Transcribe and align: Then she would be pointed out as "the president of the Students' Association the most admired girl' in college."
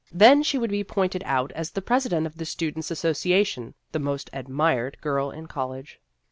Then 0.11 0.41
she 0.41 0.57
would 0.57 0.71
be 0.71 0.83
pointed 0.83 1.21
out 1.27 1.51
as 1.51 1.69
"the 1.69 1.81
president 1.83 2.25
of 2.25 2.37
the 2.39 2.45
Students' 2.45 2.89
Association 2.89 3.75
the 3.91 3.99
most 3.99 4.31
admired 4.33 4.97
girl' 4.99 5.29
in 5.31 5.45
college." 5.45 5.99